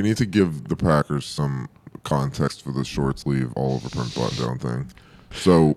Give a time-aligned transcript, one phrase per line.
[0.00, 1.68] We need to give the Packers some
[2.04, 4.90] context for the short sleeve all over print button down thing.
[5.30, 5.76] So,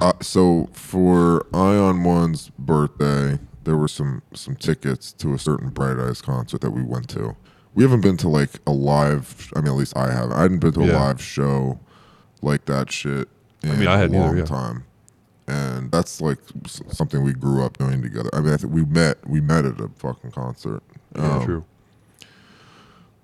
[0.00, 5.98] uh, so for Ion One's birthday, there were some some tickets to a certain Bright
[5.98, 7.34] Eyes concert that we went to.
[7.74, 9.50] We haven't been to like a live.
[9.56, 10.34] I mean, at least I haven't.
[10.34, 11.02] I hadn't been to a Yeah.
[11.04, 11.80] live show
[12.42, 13.28] like that shit
[13.64, 14.44] in mean, I hadn't a either, long yeah.
[14.44, 14.84] time.
[15.48, 16.38] And that's like
[16.92, 18.30] something we grew up doing together.
[18.32, 20.84] I mean, I think we met we met at a fucking concert.
[21.16, 21.64] Yeah, Um, true.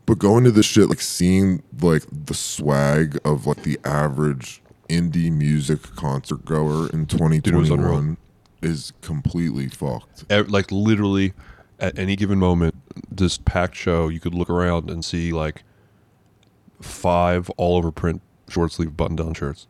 [0.07, 5.33] But going to this shit, like seeing like the swag of like the average indie
[5.33, 8.17] music concert goer in it was unreal.
[8.17, 8.17] 2021
[8.63, 10.31] is completely fucked.
[10.31, 11.33] Like literally
[11.79, 12.75] at any given moment
[13.11, 15.65] this packed show you could look around and see like
[16.81, 19.67] five all over print short sleeve button down shirts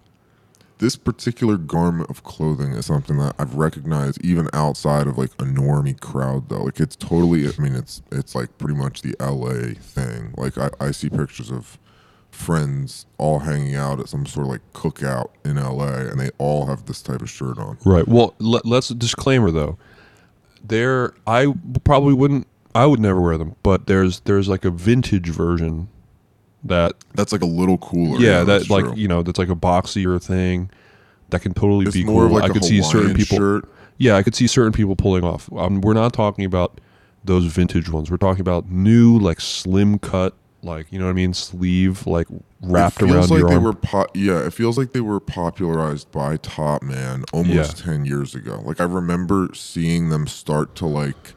[0.82, 5.44] This particular garment of clothing is something that I've recognized even outside of like a
[5.44, 6.64] normie crowd though.
[6.64, 10.34] Like it's totally I mean it's it's like pretty much the LA thing.
[10.36, 11.78] Like I, I see pictures of
[12.32, 16.66] friends all hanging out at some sort of like cookout in LA and they all
[16.66, 17.78] have this type of shirt on.
[17.84, 19.78] right well let, let's disclaimer though
[20.64, 25.28] there I probably wouldn't i would never wear them but there's there's like a vintage
[25.28, 25.88] version
[26.64, 28.18] that That's like a little cooler.
[28.20, 28.94] yeah, that's that like true.
[28.96, 30.70] you know that's like a boxier thing
[31.30, 33.68] that can totally It's be more cool like i a could see certain people shirt.
[33.98, 35.52] Yeah, I could see certain people pulling off.
[35.52, 36.80] Um, we're not talking about
[37.24, 38.10] those vintage ones.
[38.10, 42.26] We're talking about new, like slim cut, like you know what I mean, sleeve, like
[42.62, 43.64] wrapped around like your they arm.
[43.64, 48.62] were po- yeah it feels like they were popularized by Topman almost 10 years ago
[48.64, 51.34] like i remember seeing them start to like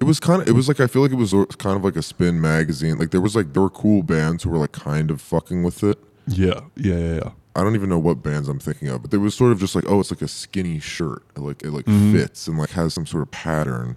[0.00, 1.96] it was kind of it was like i feel like it was kind of like
[1.96, 5.10] a spin magazine like there was like there were cool bands who were like kind
[5.10, 7.30] of fucking with it yeah, yeah, yeah, yeah.
[7.56, 9.74] i don't even know what bands i'm thinking of but there was sort of just
[9.74, 12.12] like oh it's like a skinny shirt It, like it like Mm-hmm.
[12.12, 13.96] fits and like has some sort of pattern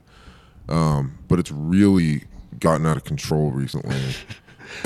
[0.70, 2.24] um but it's really
[2.60, 3.96] gotten out of control recently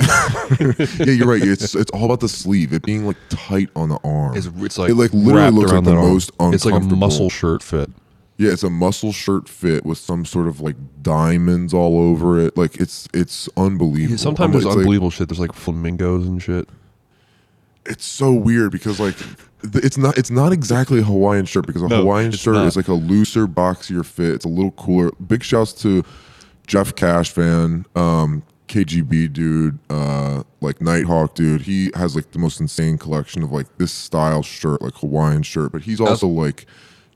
[0.00, 1.40] yeah, you're right.
[1.42, 2.72] It's it's all about the sleeve.
[2.72, 4.36] It being like tight on the arm.
[4.36, 6.08] It's, it's like it like literally looks like the arm.
[6.10, 6.54] most uncomfortable.
[6.54, 7.88] It's like a muscle shirt fit.
[8.38, 12.56] Yeah, it's a muscle shirt fit with some sort of like diamonds all over it.
[12.56, 14.10] Like it's it's unbelievable.
[14.12, 15.28] Yeah, sometimes I'm there's like- it's like- unbelievable shit.
[15.28, 16.68] There's like flamingos and shit.
[17.86, 19.16] it's so weird because like
[19.62, 22.66] it's not it's not exactly a Hawaiian shirt because a No, Hawaiian shirt not.
[22.66, 24.32] is like a looser, boxier fit.
[24.34, 25.10] It's a little cooler.
[25.26, 26.04] Big shouts to
[26.66, 31.62] Jeff Cash fan, um, KGB dude, uh, like Nighthawk dude.
[31.62, 35.72] He has like the most insane collection of like this style shirt, like Hawaiian shirt.
[35.72, 36.66] But he's also like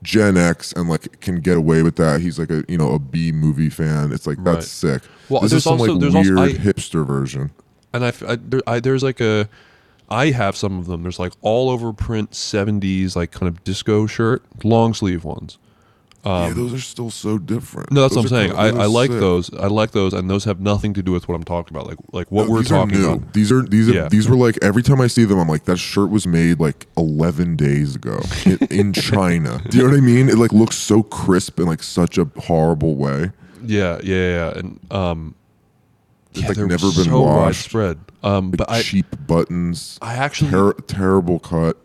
[0.03, 2.21] Gen X and like can get away with that.
[2.21, 4.11] He's like a you know a B movie fan.
[4.11, 4.99] It's like that's Right.
[5.01, 5.01] sick.
[5.29, 7.51] Well, this there's is some also- like there's also- weird I- hipster version.
[7.93, 9.47] and I, I- there, I- there's like a
[10.09, 11.03] I have some of them.
[11.03, 15.57] There's like all over print 70s like kind of disco shirt, long sleeve ones.
[16.25, 17.89] Yeah, those are still so different.
[17.91, 18.55] Um, No, that's Those what I'm saying.
[18.55, 19.19] kinda- I, I like sick.
[19.19, 19.53] those.
[19.53, 21.87] I like those, and those have nothing to do with what I'm talking about.
[21.87, 23.09] Like like what No, we're these are talking new.
[23.11, 23.33] about.
[23.33, 24.07] These are these are Yeah.
[24.09, 26.87] these were like every time I see them, I'm like that shirt was made like
[26.97, 29.61] 11 days ago in, in China.
[29.69, 30.29] Do you know what I mean?
[30.29, 33.31] It like looks so crisp in like such a horrible way.
[33.65, 35.35] Yeah, yeah, yeah, and um,
[36.31, 37.73] It's yeah, like never been so washed.
[37.73, 37.99] widespread.
[38.23, 41.77] Um, Like but I, cheap buttons, I actually, ter- terrible cut.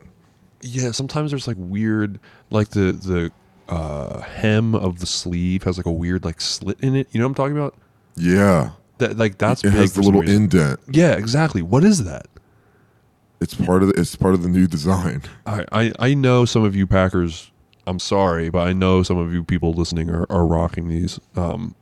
[0.60, 2.18] yeah, sometimes there's like weird,
[2.50, 3.30] like the the
[3.68, 7.08] uh, hem of the sleeve has like a weird like slit in it.
[7.12, 7.74] You know what I'm talking about?
[8.16, 10.44] Yeah, That like that's it has the little reason.
[10.44, 10.80] indent.
[10.90, 11.62] Yeah, exactly.
[11.62, 12.26] What is that?
[13.40, 15.22] It's part of the, it's part of the new design.
[15.46, 17.50] I, I I know some of you Packers.
[17.88, 21.20] I'm sorry, but I know some of you people listening are, are rocking these.
[21.36, 21.74] Um,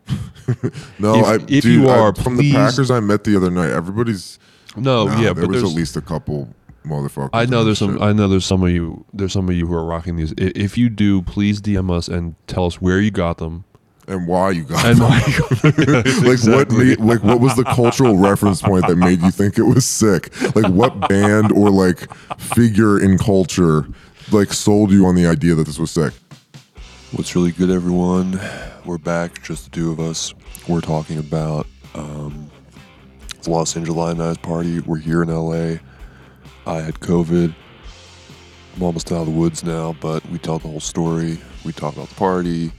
[0.99, 3.37] No, If- I if dude, you I- are, from please- the Packers I met the
[3.37, 3.71] other night.
[3.71, 4.39] Everybody's
[4.77, 6.49] no, nah, yeah, there but was there's at least a couple
[6.85, 7.31] motherfuckers.
[7.33, 7.95] I know there's some.
[7.95, 8.03] shit.
[8.03, 9.05] I know there's some of you.
[9.13, 10.33] There's some of you who are rocking these.
[10.33, 13.65] I- If you do, please DM us and tell us where you got them
[14.07, 15.09] and why you got and them.
[15.09, 15.23] why.
[15.27, 16.05] You got them.
[16.25, 16.53] like Exactly.
[16.55, 19.87] what made, like what was the cultural reference point that made you think it was
[19.87, 23.87] sick like what band or like figure in culture
[24.31, 26.13] like sold you on the idea that this was sick
[27.13, 28.41] What's really good, everyone?
[28.85, 30.35] We're back, just the two of us.
[30.69, 32.51] We're talking about um,
[33.43, 34.81] the Los Angelionized party.
[34.81, 35.77] We're here in LA.
[36.67, 37.55] I had COVID.
[38.77, 41.39] I'm almost out of the woods now, but we tell the whole story.
[41.65, 42.73] We talk about the party.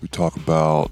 [0.00, 0.90] We talk about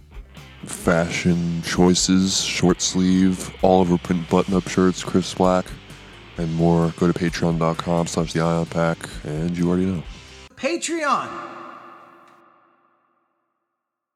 [0.64, 5.67] fashion choices, short sleeve, all over print button up shirts, crisp black,
[6.37, 6.93] and more.
[6.99, 10.02] Go to patreon.com slash the ion pack, and you already know.
[10.56, 11.56] Patreon.